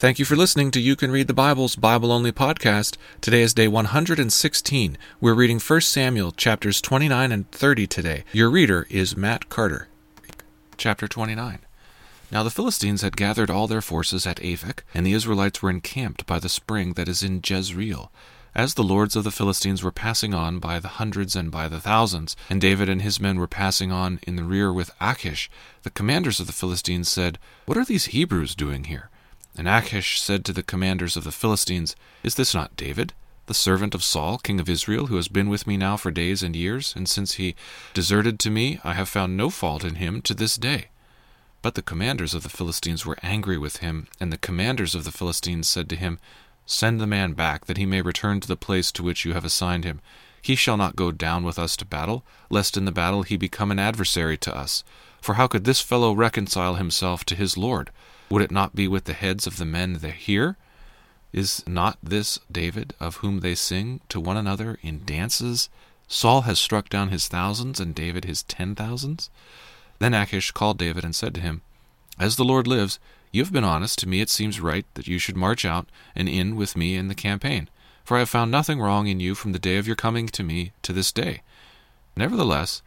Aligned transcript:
Thank 0.00 0.20
you 0.20 0.24
for 0.24 0.36
listening 0.36 0.70
to 0.70 0.80
You 0.80 0.94
Can 0.94 1.10
Read 1.10 1.26
the 1.26 1.34
Bible's 1.34 1.74
Bible 1.74 2.12
Only 2.12 2.30
podcast. 2.30 2.96
Today 3.20 3.42
is 3.42 3.52
day 3.52 3.66
116. 3.66 4.96
We're 5.20 5.34
reading 5.34 5.58
1 5.58 5.80
Samuel 5.80 6.30
chapters 6.30 6.80
29 6.80 7.32
and 7.32 7.50
30 7.50 7.88
today. 7.88 8.22
Your 8.32 8.48
reader 8.48 8.86
is 8.90 9.16
Matt 9.16 9.48
Carter. 9.48 9.88
Chapter 10.76 11.08
29. 11.08 11.58
Now 12.30 12.44
the 12.44 12.50
Philistines 12.50 13.02
had 13.02 13.16
gathered 13.16 13.50
all 13.50 13.66
their 13.66 13.80
forces 13.80 14.24
at 14.24 14.36
Aphek, 14.36 14.82
and 14.94 15.04
the 15.04 15.14
Israelites 15.14 15.62
were 15.62 15.70
encamped 15.70 16.26
by 16.26 16.38
the 16.38 16.48
spring 16.48 16.92
that 16.92 17.08
is 17.08 17.24
in 17.24 17.40
Jezreel. 17.44 18.12
As 18.54 18.74
the 18.74 18.84
lords 18.84 19.16
of 19.16 19.24
the 19.24 19.32
Philistines 19.32 19.82
were 19.82 19.90
passing 19.90 20.32
on 20.32 20.60
by 20.60 20.78
the 20.78 20.86
hundreds 21.02 21.34
and 21.34 21.50
by 21.50 21.66
the 21.66 21.80
thousands, 21.80 22.36
and 22.48 22.60
David 22.60 22.88
and 22.88 23.02
his 23.02 23.18
men 23.18 23.36
were 23.36 23.48
passing 23.48 23.90
on 23.90 24.20
in 24.22 24.36
the 24.36 24.44
rear 24.44 24.72
with 24.72 24.94
Achish, 25.00 25.50
the 25.82 25.90
commanders 25.90 26.38
of 26.38 26.46
the 26.46 26.52
Philistines 26.52 27.08
said, 27.08 27.36
What 27.66 27.76
are 27.76 27.84
these 27.84 28.04
Hebrews 28.04 28.54
doing 28.54 28.84
here? 28.84 29.10
And 29.58 29.66
Achish 29.66 30.20
said 30.20 30.44
to 30.44 30.52
the 30.52 30.62
commanders 30.62 31.16
of 31.16 31.24
the 31.24 31.32
Philistines, 31.32 31.96
Is 32.22 32.36
this 32.36 32.54
not 32.54 32.76
David, 32.76 33.12
the 33.46 33.54
servant 33.54 33.92
of 33.92 34.04
Saul, 34.04 34.38
king 34.38 34.60
of 34.60 34.68
Israel, 34.68 35.06
who 35.06 35.16
has 35.16 35.26
been 35.26 35.48
with 35.48 35.66
me 35.66 35.76
now 35.76 35.96
for 35.96 36.12
days 36.12 36.44
and 36.44 36.54
years? 36.54 36.94
And 36.94 37.08
since 37.08 37.34
he 37.34 37.56
deserted 37.92 38.38
to 38.38 38.50
me, 38.50 38.78
I 38.84 38.92
have 38.92 39.08
found 39.08 39.36
no 39.36 39.50
fault 39.50 39.82
in 39.82 39.96
him 39.96 40.22
to 40.22 40.32
this 40.32 40.56
day. 40.56 40.90
But 41.60 41.74
the 41.74 41.82
commanders 41.82 42.34
of 42.34 42.44
the 42.44 42.48
Philistines 42.48 43.04
were 43.04 43.18
angry 43.20 43.58
with 43.58 43.78
him, 43.78 44.06
and 44.20 44.32
the 44.32 44.38
commanders 44.38 44.94
of 44.94 45.02
the 45.02 45.10
Philistines 45.10 45.68
said 45.68 45.88
to 45.88 45.96
him, 45.96 46.20
Send 46.64 47.00
the 47.00 47.06
man 47.08 47.32
back, 47.32 47.64
that 47.64 47.78
he 47.78 47.84
may 47.84 48.00
return 48.00 48.38
to 48.38 48.46
the 48.46 48.56
place 48.56 48.92
to 48.92 49.02
which 49.02 49.24
you 49.24 49.32
have 49.32 49.44
assigned 49.44 49.84
him. 49.84 50.00
He 50.40 50.54
shall 50.54 50.76
not 50.76 50.94
go 50.94 51.10
down 51.10 51.42
with 51.42 51.58
us 51.58 51.76
to 51.78 51.84
battle, 51.84 52.24
lest 52.48 52.76
in 52.76 52.84
the 52.84 52.92
battle 52.92 53.24
he 53.24 53.36
become 53.36 53.72
an 53.72 53.80
adversary 53.80 54.36
to 54.38 54.56
us. 54.56 54.84
For 55.20 55.34
how 55.34 55.48
could 55.48 55.64
this 55.64 55.80
fellow 55.80 56.12
reconcile 56.12 56.76
himself 56.76 57.24
to 57.24 57.34
his 57.34 57.56
Lord? 57.56 57.90
Would 58.30 58.42
it 58.42 58.50
not 58.50 58.74
be 58.74 58.86
with 58.86 59.04
the 59.04 59.14
heads 59.14 59.46
of 59.46 59.56
the 59.56 59.64
men 59.64 59.94
that 59.94 60.14
hear? 60.14 60.56
Is 61.32 61.62
not 61.66 61.98
this 62.02 62.38
David, 62.50 62.94
of 63.00 63.16
whom 63.16 63.40
they 63.40 63.54
sing 63.54 64.00
to 64.10 64.20
one 64.20 64.36
another 64.36 64.78
in 64.82 65.04
dances? 65.04 65.68
Saul 66.08 66.42
has 66.42 66.58
struck 66.58 66.88
down 66.88 67.08
his 67.08 67.28
thousands, 67.28 67.80
and 67.80 67.94
David 67.94 68.24
his 68.24 68.42
ten 68.42 68.74
thousands? 68.74 69.30
Then 69.98 70.14
Achish 70.14 70.52
called 70.52 70.78
David 70.78 71.04
and 71.04 71.14
said 71.14 71.34
to 71.34 71.40
him, 71.40 71.62
As 72.18 72.36
the 72.36 72.44
Lord 72.44 72.66
lives, 72.66 72.98
you 73.32 73.42
have 73.42 73.52
been 73.52 73.64
honest. 73.64 73.98
To 74.00 74.08
me 74.08 74.20
it 74.20 74.30
seems 74.30 74.60
right 74.60 74.86
that 74.94 75.06
you 75.06 75.18
should 75.18 75.36
march 75.36 75.64
out 75.64 75.88
and 76.14 76.28
in 76.28 76.56
with 76.56 76.76
me 76.76 76.96
in 76.96 77.08
the 77.08 77.14
campaign. 77.14 77.68
For 78.04 78.16
I 78.16 78.20
have 78.20 78.30
found 78.30 78.50
nothing 78.50 78.80
wrong 78.80 79.06
in 79.06 79.20
you 79.20 79.34
from 79.34 79.52
the 79.52 79.58
day 79.58 79.76
of 79.76 79.86
your 79.86 79.96
coming 79.96 80.28
to 80.28 80.42
me 80.42 80.72
to 80.82 80.92
this 80.92 81.12
day. 81.12 81.42
Nevertheless, 82.16 82.80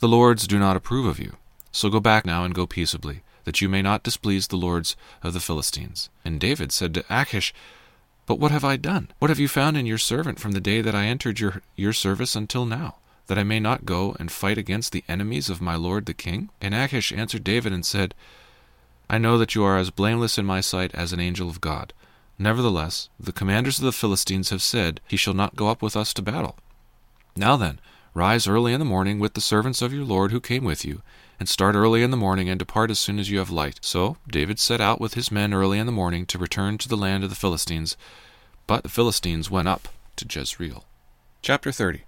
the 0.00 0.08
lords 0.08 0.46
do 0.46 0.58
not 0.58 0.76
approve 0.76 1.06
of 1.06 1.18
you. 1.18 1.36
So 1.72 1.88
go 1.88 2.00
back 2.00 2.26
now 2.26 2.44
and 2.44 2.54
go 2.54 2.66
peaceably 2.66 3.22
that 3.46 3.60
you 3.60 3.68
may 3.68 3.80
not 3.80 4.02
displease 4.02 4.48
the 4.48 4.56
lords 4.56 4.96
of 5.22 5.32
the 5.32 5.40
Philistines. 5.40 6.10
And 6.24 6.40
David 6.40 6.72
said 6.72 6.92
to 6.94 7.04
Achish, 7.08 7.54
But 8.26 8.40
what 8.40 8.50
have 8.50 8.64
I 8.64 8.76
done? 8.76 9.08
What 9.20 9.30
have 9.30 9.38
you 9.38 9.46
found 9.46 9.76
in 9.76 9.86
your 9.86 9.98
servant 9.98 10.40
from 10.40 10.52
the 10.52 10.60
day 10.60 10.82
that 10.82 10.96
I 10.96 11.06
entered 11.06 11.38
your, 11.38 11.62
your 11.76 11.92
service 11.92 12.34
until 12.34 12.66
now? 12.66 12.96
That 13.28 13.38
I 13.38 13.44
may 13.44 13.60
not 13.60 13.86
go 13.86 14.16
and 14.18 14.30
fight 14.30 14.58
against 14.58 14.90
the 14.90 15.04
enemies 15.08 15.48
of 15.48 15.62
my 15.62 15.76
lord 15.76 16.06
the 16.06 16.12
king? 16.14 16.50
And 16.60 16.74
Achish 16.74 17.12
answered 17.12 17.44
David 17.44 17.72
and 17.72 17.86
said, 17.86 18.14
I 19.08 19.18
know 19.18 19.38
that 19.38 19.54
you 19.54 19.62
are 19.62 19.78
as 19.78 19.90
blameless 19.90 20.38
in 20.38 20.44
my 20.44 20.60
sight 20.60 20.92
as 20.92 21.12
an 21.12 21.20
angel 21.20 21.48
of 21.48 21.60
God. 21.60 21.92
Nevertheless, 22.40 23.08
the 23.18 23.32
commanders 23.32 23.78
of 23.78 23.84
the 23.84 23.92
Philistines 23.92 24.50
have 24.50 24.62
said, 24.62 25.00
He 25.06 25.16
shall 25.16 25.34
not 25.34 25.54
go 25.54 25.68
up 25.68 25.80
with 25.80 25.96
us 25.96 26.12
to 26.14 26.22
battle. 26.22 26.56
Now 27.36 27.56
then, 27.56 27.78
rise 28.16 28.48
early 28.48 28.72
in 28.72 28.78
the 28.78 28.86
morning 28.86 29.18
with 29.18 29.34
the 29.34 29.42
servants 29.42 29.82
of 29.82 29.92
your 29.92 30.04
Lord 30.04 30.32
who 30.32 30.40
came 30.40 30.64
with 30.64 30.86
you, 30.86 31.02
and 31.38 31.46
start 31.46 31.74
early 31.74 32.02
in 32.02 32.10
the 32.10 32.16
morning 32.16 32.48
and 32.48 32.58
depart 32.58 32.90
as 32.90 32.98
soon 32.98 33.18
as 33.18 33.30
you 33.30 33.38
have 33.38 33.50
light. 33.50 33.78
So 33.82 34.16
David 34.26 34.58
set 34.58 34.80
out 34.80 35.02
with 35.02 35.12
his 35.12 35.30
men 35.30 35.52
early 35.52 35.78
in 35.78 35.84
the 35.84 35.92
morning 35.92 36.24
to 36.26 36.38
return 36.38 36.78
to 36.78 36.88
the 36.88 36.96
land 36.96 37.24
of 37.24 37.30
the 37.30 37.36
Philistines. 37.36 37.94
But 38.66 38.84
the 38.84 38.88
Philistines 38.88 39.50
went 39.50 39.68
up 39.68 39.88
to 40.16 40.26
Jezreel. 40.26 40.84
Chapter 41.42 41.70
30 41.70 42.04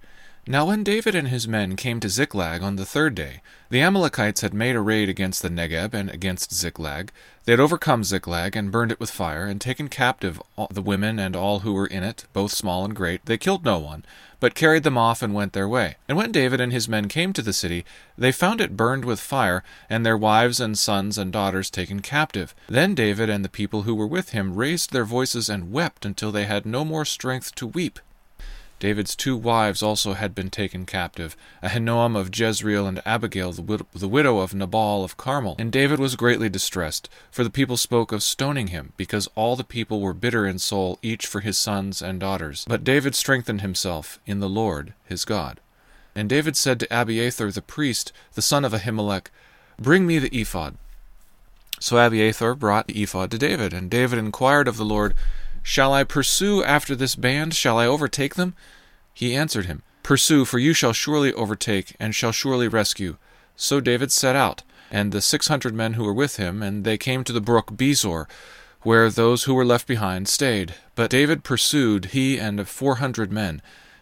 Now 0.51 0.65
when 0.65 0.83
David 0.83 1.15
and 1.15 1.29
his 1.29 1.47
men 1.47 1.77
came 1.77 2.01
to 2.01 2.09
Ziklag 2.09 2.63
on 2.63 2.77
the 2.77 2.87
third 2.87 3.15
day, 3.15 3.43
the 3.69 3.83
Amalekites 3.83 4.41
had 4.41 4.55
made 4.55 4.77
a 4.77 4.81
raid 4.81 5.11
against 5.11 5.43
the 5.43 5.51
Negeb 5.51 5.93
and 5.93 6.09
against 6.09 6.55
Ziklag. 6.55 7.13
They 7.45 7.53
had 7.53 7.61
overcome 7.61 8.03
Ziklag 8.03 8.57
and 8.57 8.73
burned 8.73 8.91
it 8.91 8.99
with 8.99 9.11
fire, 9.11 9.45
and 9.45 9.61
taken 9.61 9.89
captive 9.89 10.41
the 10.71 10.81
women 10.81 11.19
and 11.19 11.37
all 11.37 11.59
who 11.59 11.75
were 11.75 11.87
in 11.87 12.03
it, 12.03 12.25
both 12.33 12.53
small 12.53 12.87
and 12.87 12.97
great. 12.97 13.27
They 13.27 13.37
killed 13.37 13.67
no 13.67 13.79
one, 13.79 14.07
but 14.41 14.55
carried 14.55 14.85
them 14.85 14.97
off 14.97 15.21
and 15.21 15.35
went 15.35 15.53
their 15.53 15.69
way. 15.69 15.97
And 16.09 16.17
when 16.17 16.33
David 16.33 16.63
and 16.63 16.73
his 16.73 16.89
men 16.89 17.09
came 17.09 17.35
to 17.35 17.43
the 17.43 17.53
city, 17.53 17.85
they 18.17 18.33
found 18.33 18.63
it 18.63 18.75
burned 18.75 19.05
with 19.05 19.21
fire, 19.21 19.63
and 19.91 20.07
their 20.07 20.17
wives 20.17 20.61
and 20.61 20.79
sons 20.79 21.19
and 21.19 21.31
daughters 21.31 21.69
taken 21.69 22.01
captive. 22.01 22.55
Then 22.71 22.95
David 22.95 23.29
and 23.29 23.45
the 23.45 23.51
people 23.51 23.83
who 23.83 23.95
were 23.95 24.07
with 24.07 24.31
him 24.31 24.55
raised 24.55 24.95
their 24.95 25.05
voices 25.05 25.51
and 25.51 25.73
wept 25.73 26.07
until 26.07 26.33
they 26.33 26.47
had 26.47 26.65
no 26.65 26.87
more 26.87 27.05
strength 27.05 27.55
to 27.57 27.67
weep. 27.67 27.99
David's 28.79 29.17
two 29.17 29.37
wives 29.37 29.83
also 29.83 30.13
had 30.13 30.35
been 30.35 30.51
taken 30.51 30.87
captive, 30.87 31.37
Ahinoam 31.63 32.17
of 32.17 32.37
Jezreel 32.37 32.87
and 32.87 33.03
Abigail, 33.05 33.53
the, 33.53 33.63
wid- 33.63 33.87
the, 33.93 34.09
widow 34.09 34.39
of 34.39 34.55
Nabal 34.55 35.03
of 35.03 35.17
Carmel. 35.17 35.57
And 35.59 35.73
David 35.73 35.99
was 35.99 36.15
greatly 36.15 36.49
distressed, 36.49 37.09
for 37.31 37.43
the 37.43 37.51
people 37.51 37.77
spoke 37.77 38.13
of 38.13 38.23
stoning 38.23 38.69
him, 38.69 38.93
because 38.97 39.29
all 39.35 39.57
the 39.57 39.65
people 39.65 40.01
were 40.01 40.15
bitter 40.15 40.47
in 40.47 40.59
soul, 40.59 40.99
each 41.03 41.27
for 41.27 41.41
his 41.41 41.59
sons 41.59 42.01
and 42.01 42.21
daughters. 42.21 42.65
But 42.69 42.85
David 42.85 43.15
strengthened 43.15 43.61
himself 43.61 44.21
in 44.27 44.39
the 44.41 44.49
Lord 44.49 44.93
his 45.05 45.25
God. 45.25 45.61
And 46.15 46.29
David 46.29 46.57
said 46.57 46.81
to 46.81 46.87
Abiathar 46.91 47.51
the 47.51 47.63
priest, 47.63 48.13
the 48.35 48.43
son 48.43 48.65
of 48.65 48.73
Ahimelech, 48.73 49.27
Bring 49.79 50.07
me 50.07 50.19
the 50.19 50.37
ephod. 50.37 50.77
So 51.81 51.97
Abiathar 51.97 52.55
brought 52.55 52.89
the 52.89 53.03
ephod 53.03 53.31
to 53.31 53.39
David, 53.39 53.73
and 53.73 53.91
David 53.91 54.19
inquired 54.19 54.67
of 54.67 54.77
the 54.77 54.85
Lord, 54.85 55.15
Shall 55.69 55.93
I 55.93 56.03
pursue 56.03 56.65
after 56.65 56.97
this 56.97 57.15
band? 57.15 57.55
Shall 57.55 57.79
I 57.79 57.85
overtake 57.85 58.37
them? 58.37 58.55
He 59.13 59.37
answered 59.37 59.67
him, 59.67 59.83
Pursue, 60.03 60.47
for 60.47 60.59
you 60.59 60.73
shall 60.73 60.95
surely 60.95 61.31
overtake, 61.35 61.95
and 62.01 62.15
shall 62.15 62.33
surely 62.33 62.69
rescue. 62.69 63.19
So 63.55 63.79
David 63.79 64.11
set 64.11 64.35
out, 64.35 64.63
and 64.91 65.13
the 65.13 65.21
six 65.21 65.49
hundred 65.49 65.75
men 65.75 65.93
who 65.93 66.05
were 66.05 66.15
with 66.15 66.39
him, 66.39 66.63
and 66.63 66.85
they 66.85 66.97
came 66.97 67.23
to 67.23 67.35
the 67.35 67.43
brook 67.43 67.73
Besor, 67.77 68.27
where 68.81 69.11
those 69.11 69.45
who 69.45 69.53
were 69.53 69.65
left 69.65 69.87
behind 69.87 70.27
stayed. 70.27 70.75
But 70.95 71.11
David 71.11 71.45
pursued, 71.45 72.07
he 72.07 72.39
and 72.39 72.67
four 72.67 72.95
hundred 72.95 73.31
men. 73.31 73.61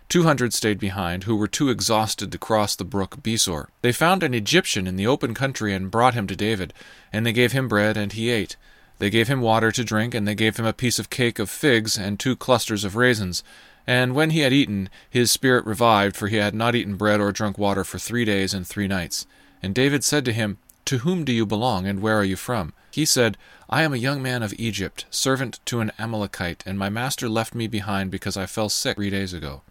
Two 0.09 0.23
hundred 0.23 0.55
stayed 0.55 0.79
behind, 0.79 1.25
who 1.25 1.35
were 1.35 1.49
too 1.49 1.69
exhausted 1.69 2.31
to 2.31 2.39
cross 2.39 2.77
the 2.77 2.85
brook 2.85 3.25
Besor. 3.25 3.67
They 3.83 3.91
found 3.91 4.23
an 4.23 4.35
Egyptian 4.35 4.87
in 4.87 4.95
the 4.95 5.09
open 5.09 5.35
country 5.35 5.75
and 5.75 5.91
brought 5.91 6.15
him 6.15 6.29
to 6.29 6.37
David, 6.37 6.73
and 7.13 7.27
they 7.27 7.33
gave 7.33 7.51
him 7.51 7.67
bread, 7.67 7.97
and 7.97 8.13
he 8.13 8.31
ate. 8.31 8.55
They 8.99 9.11
gave 9.11 9.29
him 9.29 9.41
water 9.41 9.71
to 9.73 9.85
drink, 9.85 10.15
and 10.15 10.27
they 10.27 10.35
gave 10.35 10.57
him 10.57 10.67
a 10.67 10.73
piece 10.73 10.99
of 10.99 11.11
cake 11.11 11.39
of 11.39 11.51
figs 11.51 11.99
and 11.99 12.19
two 12.19 12.37
clusters 12.37 12.85
of 12.85 12.97
raisins. 12.97 13.43
And 13.87 14.15
when 14.15 14.31
he 14.31 14.41
had 14.41 14.53
eaten, 14.53 14.89
his 15.09 15.31
spirit 15.31 15.65
revived, 15.65 16.17
for 16.17 16.29
he 16.29 16.37
had 16.37 16.55
not 16.55 16.75
eaten 16.75 16.97
bread 16.97 17.21
or 17.21 17.31
drunk 17.33 17.59
water 17.59 17.85
for 17.85 17.99
three 17.99 18.25
days 18.25 18.53
and 18.53 18.67
three 18.67 18.89
nights. 18.89 19.27
And 19.63 19.75
David 19.75 20.03
said 20.03 20.25
to 20.25 20.33
him, 20.33 20.59
To 20.87 20.99
whom 20.99 21.25
do 21.25 21.33
you 21.33 21.47
belong, 21.47 21.87
and 21.87 22.01
where 22.01 22.19
are 22.19 22.25
you 22.25 22.37
from? 22.37 22.73
He 22.91 23.05
said, 23.05 23.37
I 23.69 23.83
am 23.83 23.93
a 23.93 23.99
young 23.99 24.23
man 24.23 24.43
of 24.43 24.55
Egypt, 24.59 25.05
servant 25.11 25.61
to 25.67 25.81
an 25.81 25.93
Amalekite, 25.99 26.63
and 26.65 26.79
my 26.79 26.89
master 26.89 27.29
left 27.29 27.55
me 27.55 27.67
behind 27.67 28.11
because 28.11 28.37
I 28.37 28.47
fell 28.47 28.69
sick 28.69 28.97
three 28.97 29.11
days 29.11 29.33
ago. 29.33 29.63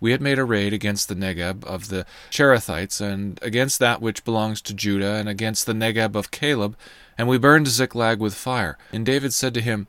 We 0.00 0.12
had 0.12 0.22
made 0.22 0.38
a 0.38 0.44
raid 0.44 0.72
against 0.72 1.08
the 1.08 1.14
Negeb 1.14 1.62
of 1.64 1.88
the 1.88 2.06
Cherethites, 2.30 3.00
and 3.00 3.38
against 3.42 3.78
that 3.78 4.00
which 4.00 4.24
belongs 4.24 4.62
to 4.62 4.74
Judah, 4.74 5.14
and 5.14 5.28
against 5.28 5.66
the 5.66 5.74
Negeb 5.74 6.16
of 6.16 6.30
Caleb, 6.30 6.76
and 7.18 7.28
we 7.28 7.36
burned 7.36 7.68
Ziklag 7.68 8.18
with 8.18 8.34
fire. 8.34 8.78
And 8.92 9.04
David 9.04 9.34
said 9.34 9.52
to 9.54 9.60
him, 9.60 9.88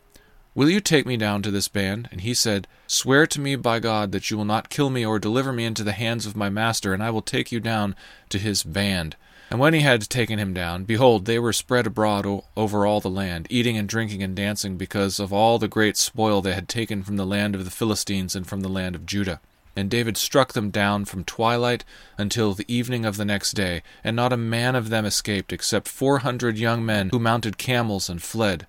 Will 0.54 0.70
you 0.70 0.82
take 0.82 1.06
me 1.06 1.16
down 1.16 1.42
to 1.44 1.52
this 1.52 1.70
band? 1.70 2.10
And 2.12 2.22
he 2.22 2.34
said, 2.34 2.68
Swear 2.88 3.26
to 3.28 3.40
me 3.40 3.56
by 3.56 3.80
God 3.80 4.12
that 4.12 4.30
you 4.30 4.38
will 4.38 4.44
not 4.44 4.70
kill 4.70 4.90
me 4.90 5.06
or 5.06 5.18
deliver 5.18 5.54
me 5.54 5.64
into 5.64 5.86
the 5.86 5.94
hands 5.94 6.26
of 6.26 6.36
my 6.36 6.50
master, 6.50 6.94
and 6.94 7.02
I 7.02 7.10
will 7.10 7.22
take 7.22 7.54
you 7.54 7.62
down 7.62 7.96
to 8.30 8.38
his 8.38 8.64
band. 8.64 9.16
And 9.50 9.62
when 9.62 9.74
he 9.74 9.80
had 9.80 10.02
taken 10.10 10.40
him 10.40 10.54
down, 10.54 10.84
behold, 10.84 11.26
they 11.26 11.40
were 11.40 11.54
spread 11.54 11.88
abroad 11.88 12.26
o- 12.26 12.46
over 12.58 12.86
all 12.86 13.00
the 13.00 13.10
land, 13.10 13.48
eating 13.50 13.78
and 13.78 13.88
drinking 13.88 14.24
and 14.24 14.36
dancing, 14.36 14.76
because 14.76 15.22
of 15.22 15.32
all 15.32 15.58
the 15.58 15.70
great 15.70 15.96
spoil 15.96 16.42
they 16.42 16.54
had 16.54 16.68
taken 16.68 17.02
from 17.02 17.16
the 17.16 17.26
land 17.26 17.56
of 17.56 17.64
the 17.64 17.72
Philistines 17.72 18.36
and 18.36 18.46
from 18.46 18.60
the 18.60 18.70
land 18.70 18.96
of 18.96 19.06
Judah. 19.06 19.40
And 19.76 19.90
David 19.90 20.18
struck 20.18 20.54
them 20.54 20.70
down 20.70 21.06
from 21.06 21.24
twilight 21.24 21.86
until 22.18 22.54
the 22.54 22.66
evening 22.68 23.06
of 23.06 23.18
the 23.18 23.26
next 23.26 23.54
day, 23.54 23.84
and 24.04 24.16
not 24.16 24.34
a 24.34 24.38
man 24.38 24.76
of 24.76 24.90
them 24.90 25.06
escaped, 25.06 25.54
except 25.54 25.88
four 25.88 26.20
hundred 26.20 26.58
young 26.58 26.86
men 26.86 27.10
who 27.12 27.20
mounted 27.20 27.58
camels 27.58 28.10
and 28.10 28.22
fled. 28.22 28.68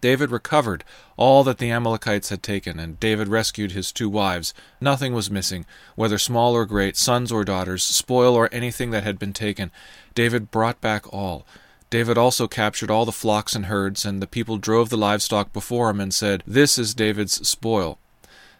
David 0.00 0.30
recovered 0.30 0.84
all 1.16 1.42
that 1.44 1.56
the 1.56 1.70
Amalekites 1.70 2.28
had 2.28 2.42
taken, 2.42 2.78
and 2.78 3.00
David 3.00 3.26
rescued 3.26 3.72
his 3.72 3.90
two 3.90 4.10
wives. 4.10 4.52
Nothing 4.78 5.14
was 5.14 5.30
missing, 5.30 5.64
whether 5.96 6.18
small 6.18 6.54
or 6.54 6.66
great, 6.66 6.98
sons 6.98 7.32
or 7.32 7.42
daughters, 7.42 7.82
spoil 7.82 8.34
or 8.34 8.50
anything 8.52 8.90
that 8.90 9.02
had 9.02 9.18
been 9.18 9.32
taken. 9.32 9.70
David 10.14 10.50
brought 10.50 10.80
back 10.82 11.10
all. 11.10 11.46
David 11.88 12.18
also 12.18 12.46
captured 12.46 12.90
all 12.90 13.06
the 13.06 13.12
flocks 13.12 13.54
and 13.54 13.64
herds, 13.64 14.04
and 14.04 14.20
the 14.20 14.26
people 14.26 14.58
drove 14.58 14.90
the 14.90 14.98
livestock 14.98 15.54
before 15.54 15.88
him 15.88 16.00
and 16.00 16.12
said, 16.12 16.42
This 16.46 16.78
is 16.78 16.92
David's 16.92 17.48
spoil. 17.48 17.98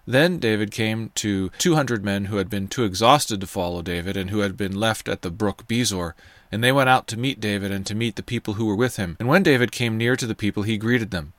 Then 0.06 0.38
David 0.38 0.70
came 0.70 1.10
to 1.16 1.50
two 1.58 1.74
hundred 1.74 2.04
men 2.04 2.26
who 2.26 2.36
had 2.36 2.50
been 2.50 2.68
too 2.68 2.84
exhausted 2.84 3.40
to 3.40 3.46
follow 3.46 3.82
David, 3.82 4.16
and 4.16 4.30
who 4.30 4.40
had 4.40 4.56
been 4.56 4.78
left 4.78 5.08
at 5.08 5.22
the 5.22 5.30
brook 5.30 5.66
Besor. 5.66 6.14
And 6.52 6.62
they 6.62 6.72
went 6.72 6.88
out 6.88 7.06
to 7.08 7.18
meet 7.18 7.40
David 7.40 7.72
and 7.72 7.86
to 7.86 7.94
meet 7.94 8.16
the 8.16 8.22
people 8.22 8.54
who 8.54 8.66
were 8.66 8.76
with 8.76 8.96
him. 8.96 9.16
And 9.18 9.28
when 9.28 9.42
David 9.42 9.72
came 9.72 9.96
near 9.96 10.14
to 10.16 10.26
the 10.26 10.34
people, 10.34 10.62
he 10.62 10.76
greeted 10.76 11.10
them. 11.10 11.32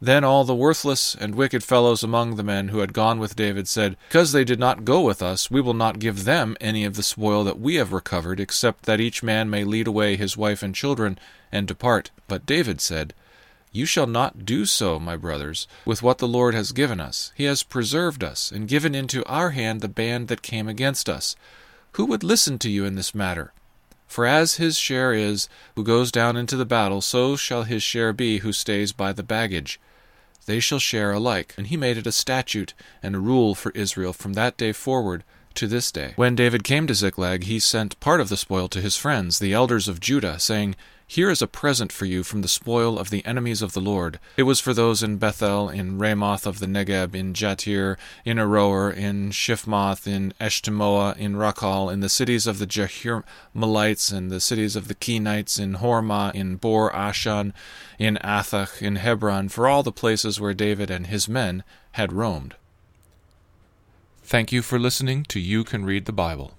Then 0.00 0.24
all 0.24 0.42
the 0.42 0.54
worthless 0.54 1.14
and 1.14 1.36
wicked 1.36 1.62
fellows 1.62 2.02
among 2.02 2.34
the 2.34 2.42
men 2.42 2.68
who 2.68 2.80
had 2.80 2.92
gone 2.92 3.20
with 3.20 3.36
David 3.36 3.68
said, 3.68 3.96
Because 4.08 4.32
they 4.32 4.42
did 4.42 4.58
not 4.58 4.84
go 4.84 5.00
with 5.00 5.22
us, 5.22 5.48
we 5.48 5.60
will 5.60 5.74
not 5.74 6.00
give 6.00 6.24
them 6.24 6.56
any 6.60 6.84
of 6.84 6.96
the 6.96 7.04
spoil 7.04 7.44
that 7.44 7.60
we 7.60 7.76
have 7.76 7.92
recovered, 7.92 8.40
except 8.40 8.84
that 8.84 9.00
each 9.00 9.22
man 9.22 9.48
may 9.48 9.62
lead 9.62 9.86
away 9.86 10.16
his 10.16 10.36
wife 10.36 10.60
and 10.60 10.74
children 10.74 11.20
and 11.52 11.68
depart. 11.68 12.10
But 12.26 12.46
David 12.46 12.80
said, 12.80 13.14
You 13.72 13.86
shall 13.86 14.06
not 14.06 14.44
do 14.44 14.66
so, 14.66 15.00
my 15.00 15.16
brothers, 15.16 15.66
with 15.84 16.02
what 16.02 16.18
the 16.18 16.28
Lord 16.28 16.54
has 16.54 16.72
given 16.72 17.00
us. 17.00 17.32
He 17.34 17.44
has 17.44 17.62
preserved 17.62 18.22
us, 18.22 18.52
and 18.52 18.68
given 18.68 18.94
into 18.94 19.24
our 19.26 19.50
hand 19.50 19.80
the 19.80 19.88
band 19.88 20.28
that 20.28 20.42
came 20.42 20.68
against 20.68 21.08
us. 21.08 21.34
Who 21.92 22.04
would 22.06 22.22
listen 22.22 22.58
to 22.60 22.70
you 22.70 22.84
in 22.84 22.94
this 22.94 23.14
matter? 23.14 23.52
For 24.06 24.26
as 24.26 24.56
his 24.56 24.78
share 24.78 25.14
is, 25.14 25.48
who 25.74 25.82
goes 25.82 26.12
down 26.12 26.36
into 26.36 26.56
the 26.56 26.66
battle, 26.66 27.00
so 27.00 27.34
shall 27.34 27.62
his 27.62 27.82
share 27.82 28.12
be, 28.12 28.38
who 28.38 28.52
stays 28.52 28.92
by 28.92 29.12
the 29.12 29.22
baggage 29.22 29.80
they 30.46 30.60
shall 30.60 30.78
share 30.78 31.12
alike. 31.12 31.54
And 31.56 31.68
he 31.68 31.76
made 31.76 31.96
it 31.96 32.06
a 32.06 32.12
statute 32.12 32.74
and 33.02 33.14
a 33.14 33.20
rule 33.20 33.54
for 33.54 33.72
Israel 33.72 34.12
from 34.12 34.32
that 34.34 34.56
day 34.56 34.72
forward 34.72 35.24
to 35.54 35.66
this 35.66 35.92
day. 35.92 36.14
When 36.16 36.34
David 36.34 36.64
came 36.64 36.86
to 36.86 36.94
Ziklag, 36.94 37.44
he 37.44 37.60
sent 37.60 38.00
part 38.00 38.20
of 38.20 38.28
the 38.28 38.36
spoil 38.36 38.68
to 38.68 38.80
his 38.80 38.96
friends, 38.96 39.38
the 39.38 39.52
elders 39.52 39.86
of 39.86 40.00
Judah, 40.00 40.38
saying, 40.38 40.74
here 41.12 41.28
is 41.28 41.42
a 41.42 41.46
present 41.46 41.92
for 41.92 42.06
you 42.06 42.22
from 42.22 42.40
the 42.40 42.48
spoil 42.48 42.98
of 42.98 43.10
the 43.10 43.22
enemies 43.26 43.60
of 43.60 43.74
the 43.74 43.82
Lord. 43.82 44.18
It 44.38 44.44
was 44.44 44.60
for 44.60 44.72
those 44.72 45.02
in 45.02 45.18
Bethel, 45.18 45.68
in 45.68 45.98
Ramoth 45.98 46.46
of 46.46 46.58
the 46.58 46.64
Negeb, 46.64 47.14
in 47.14 47.34
Jattir, 47.34 47.98
in 48.24 48.38
Aroer, 48.38 48.96
in 48.96 49.28
Shiphmoth, 49.28 50.06
in 50.06 50.32
Eshtemoa, 50.40 51.14
in 51.18 51.36
Racal, 51.36 51.92
in 51.92 52.00
the 52.00 52.08
cities 52.08 52.46
of 52.46 52.58
the 52.58 52.66
Jerahmeelites, 52.66 54.10
and 54.10 54.30
the 54.30 54.40
cities 54.40 54.74
of 54.74 54.88
the 54.88 54.94
Kenites, 54.94 55.60
in 55.60 55.74
Hormah, 55.74 56.34
in 56.34 56.56
Bor 56.56 56.90
Ashan, 56.92 57.52
in 57.98 58.16
Athach, 58.24 58.80
in 58.80 58.96
Hebron, 58.96 59.50
for 59.50 59.68
all 59.68 59.82
the 59.82 59.92
places 59.92 60.40
where 60.40 60.54
David 60.54 60.90
and 60.90 61.08
his 61.08 61.28
men 61.28 61.62
had 61.92 62.14
roamed. 62.14 62.54
Thank 64.22 64.50
you 64.50 64.62
for 64.62 64.78
listening 64.78 65.24
to 65.24 65.38
You 65.38 65.62
Can 65.62 65.84
Read 65.84 66.06
the 66.06 66.12
Bible. 66.12 66.54